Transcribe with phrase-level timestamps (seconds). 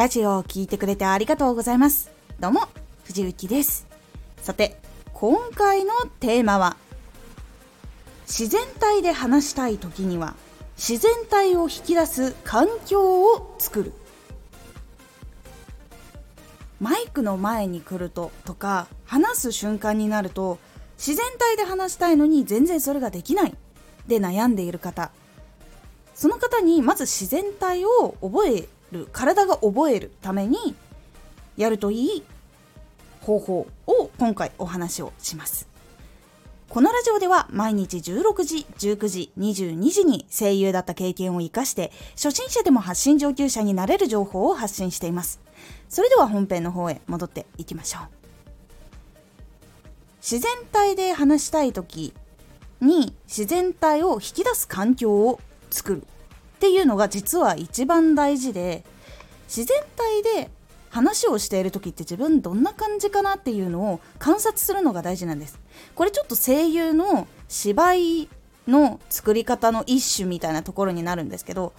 [0.00, 2.10] ラジオを聴いてくれてありがとうございます。
[2.40, 2.62] どうも、
[3.04, 3.86] 藤幸です。
[4.40, 4.80] さて、
[5.12, 6.78] 今回のテーマは、
[8.26, 10.36] 自然体で話したい時には、
[10.78, 13.92] 自然体を引き出す環境を作る。
[16.80, 20.58] マイクの前に来るととか、話す瞬間になると、
[20.96, 23.54] 自然体で話したいのに全然それができない
[24.06, 25.10] で悩んでいる方
[26.14, 30.74] その方にまず自然体を覚える体が覚えるために
[31.56, 32.22] やるといい
[33.20, 35.68] 方法を今回お話をします。
[36.68, 45.40] このラジオでは毎日16時、19時、22時に声優だった経験を活かして初心者でも発信上級者になれる情報を発信しています。
[45.88, 48.02] それでは本編の方へ戻っていきましょう。
[50.22, 52.14] 自然体で話したい時
[52.80, 56.06] に自然体を引き出す環境を作る。
[56.60, 58.84] っていうのが実は一番大事で
[59.48, 60.50] 自然体で
[60.90, 65.58] 話をしている時って自分どんな感じかなっていうのを観察するのが大事なんです。
[65.94, 68.28] これちょっと声優の芝居
[68.68, 71.72] の作り方の一種みたいなところになるんですけど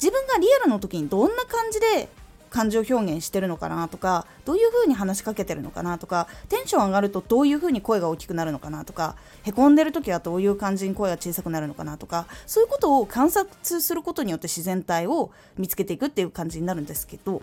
[0.00, 2.08] 自分がリアルの時にどんな感じで
[2.50, 17.42] 感情表現してるのかなとかどういう風に話しかけてるのかなとかテンション上がるとどういう風に声が大きくなるのかなとかへこんでる時はどういう感じに声が小さくなるのかなとかそういうことを観察することによって自然体を見つけていくっていう感じになるんですけど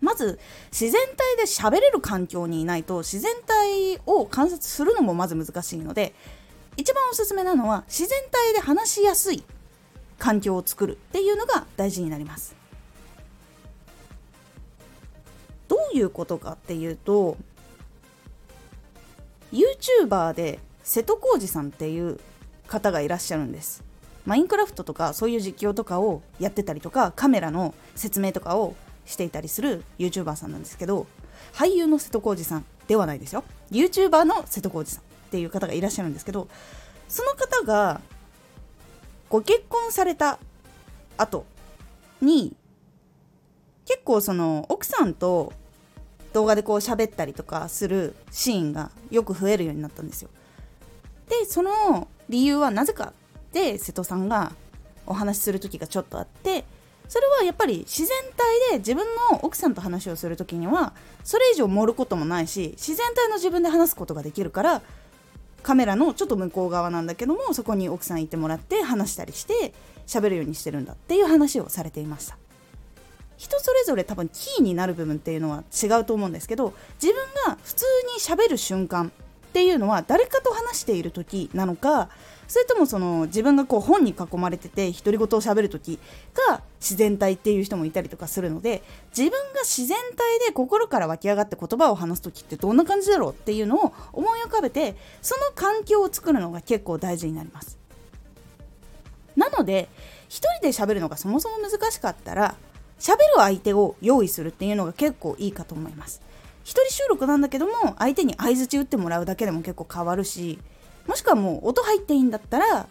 [0.00, 0.38] まず
[0.70, 6.14] 自然体で喋れる環境にいないと自然体を観察するのもまず難しいので
[6.76, 9.42] 一番おすすめなのは自然体で話しやすい
[10.18, 12.65] 環境を作るっていうのが大事になります。
[15.68, 17.36] どういうことかっていうと
[19.52, 22.20] YouTuber で瀬戸康史さんっていう
[22.66, 23.84] 方がいらっしゃるんです。
[24.24, 31.06] マインクラフトとかそういう実況とかをやってたりとかカメラの説明とかをしていたりする YouTuber さんなんですけど
[31.52, 33.44] 俳優の瀬戸康史さんではないですよ。
[33.70, 36.48] YouTuber の瀬戸康史さんっていう方がいらっしゃるんですけど
[37.08, 38.00] その方が
[39.28, 40.38] ご結婚された
[41.16, 41.44] 後
[42.20, 42.56] に
[43.86, 45.52] 結構その奥さんと
[46.32, 50.28] 動画でこう喋ったりとかするシーンがよく増えるようになったんですよ。
[51.28, 54.52] でその理由はなぜかって瀬戸さんが
[55.06, 56.64] お話しする時がちょっとあって
[57.08, 60.92] それはやっぱり自然体で自分の奥さんと話をする時には
[61.24, 64.82] それ以上盛ることもないし自然体の自分で話すことができるから
[65.62, 69.72] カメラのちょっと向こう側なんだけどもそこに奥さんいてもらって話したりして
[70.06, 72.36] 喋るようにしてるんだっていう話をされていました
[73.36, 82.10] 人それぞれ多分キーになる部分っていうのは違うと思うんですけど自分が普通にしゃべる瞬間っていうのは誰かと話している時なのか
[82.48, 85.98] それともその自分がこう本に囲まれてて独り言をしゃべる時
[86.48, 88.82] が自然体っていう人もいたりとかするので
[89.16, 97.78] 自分が自然体で心から湧き上がって言葉を話す時ってどんな感じだろうっていうのを思い浮かべてその環境を作るのが結構大事になります。
[99.36, 99.88] なので
[100.28, 102.56] 一人で喋るのがそもそも難しかったら
[102.98, 106.22] 喋る相手を用意するっていうのが結構いいかと思います。
[106.64, 110.58] 一人収録なんだけども相手に相づち打ってもらうだけでも結構変わるし
[111.06, 112.88] もしくはもう音入っていいんだったら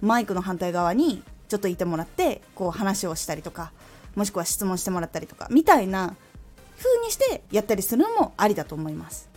[0.00, 3.72] マイクの反対側にちょっといてもらってこう話をしたりとか
[4.14, 6.14] もしくは質問してもらったりとかみたいな
[6.76, 9.28] 風にしてやったりするのもありだと思います。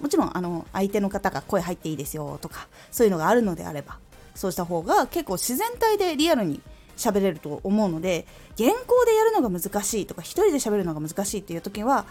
[0.00, 3.98] もちろんあの相手の方が声入っていいですよとかそういうのがあるのであれば
[4.34, 6.60] そうした方が結構自然体でリアルに
[6.96, 12.06] 喋れると思うので原稿でやるのが難しいとか一人で喋るのが難しいっていう時は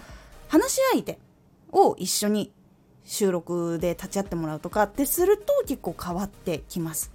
[0.50, 1.20] 話し相手
[1.72, 2.52] を一緒に
[3.06, 7.12] 収録で立ち会ってもらうとかってすると結構変わってきます。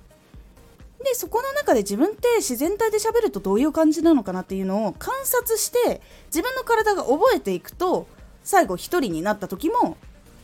[1.03, 8.09] でそこの中で自分って自然体で喋るとどういう感じなのかなっていうのを観察して自分の体が覚えていくと
[8.43, 9.97] 最後一人になった時も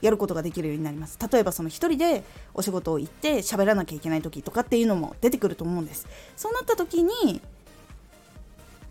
[0.04, 1.18] やることができるようになります。
[1.32, 6.06] 例えばその一人でお仕事を行って喋らなきゃいけない時とかっていうのも出てくると思うんです。
[6.36, 7.40] そうなった時に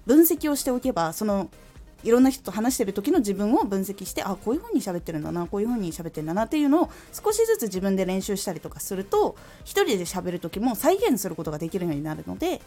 [0.05, 1.49] 分析をしておけばその
[2.03, 12.61] いろんな人と話してる時の自分を分析してあこういう風に喋ってるんだなこういう風に喋ってるんだなっていうのを少しずつ自分で練習したりとかすると1人で喋る時も再現することができるようになるので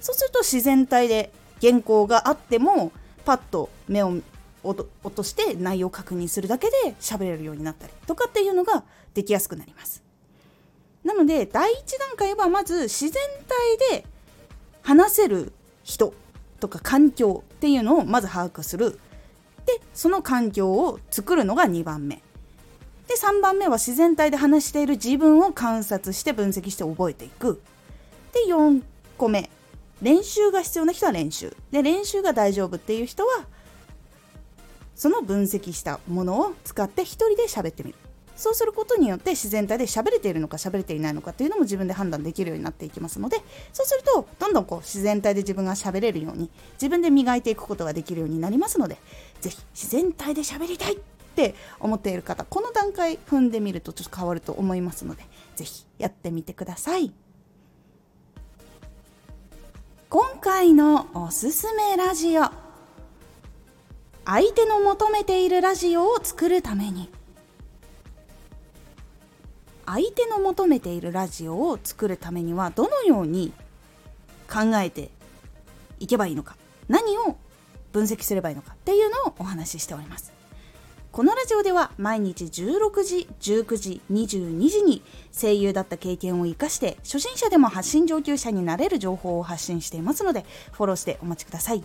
[0.00, 1.32] そうすると自然体で
[1.62, 2.92] 原稿があっても
[3.24, 4.20] パッと目を
[4.62, 10.02] 落として内容を確認するだけで喋れるようになったりとかっていうのができやすくなります。
[11.04, 13.22] なので第一段階はまず自然
[13.90, 14.04] 体で
[14.82, 16.14] 話せる人
[16.60, 18.98] とか環境っていうのをまず把握する。
[19.66, 22.22] でその環境を作るのが2番目。
[23.08, 27.60] で3番目は自然体で話している自分を観察して分析して覚えていく。
[28.32, 28.82] で4
[29.18, 29.50] 個目
[30.00, 31.56] 練習が必要な人は練習。
[31.70, 33.44] で練習が大丈夫っていう人は
[34.94, 37.98] その分析したものを使って一人で喋ってみる。
[38.36, 43.36] そうすることによって自然体で喋れているのか喋れていないのかっていうのも自分で判断できるようになっていきますので
[43.72, 48.96] そうするとどんどんこう自然体で自分が喋れるように自分で磨いていくことができるようになりますので
[49.40, 50.98] 是非自然体で喋りたいっ
[51.36, 55.24] て思っている方この段階踏んでみるとちょっと変わると思いますので
[55.54, 57.12] 是非やってみてください。
[60.08, 62.61] 今回のおすすめラジオ。
[64.24, 67.10] 相手の求めているラジオを作るために。
[69.84, 73.52] 相手の求めているラジオを作るためにはどのように
[74.48, 75.10] 考えて
[75.98, 76.56] いけばいいのか
[76.88, 77.36] 何を
[77.92, 80.32] 分析すればいいのかっていうのをお話ししております。
[81.10, 85.02] このラジオでは毎日16時19時22時に
[85.38, 91.84] 声優だった経験を生かして初心者でも発信上級者になれる情報を発信していますのでフォローしてお待ちください。